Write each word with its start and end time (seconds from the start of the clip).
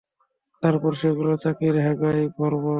তারপর 0.63 0.91
সেগুলো 0.93 1.31
চাকির 1.43 1.75
হোগায় 1.85 2.23
ভরবো। 2.37 2.69